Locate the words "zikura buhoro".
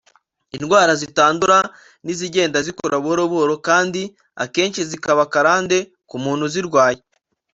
2.65-3.23